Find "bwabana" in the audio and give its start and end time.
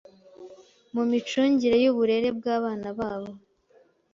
2.37-2.89